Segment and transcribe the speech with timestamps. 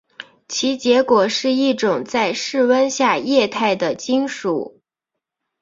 [0.47, 4.81] 其结果是一种在室温下液态的金属。